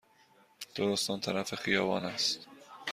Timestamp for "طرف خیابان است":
1.19-2.47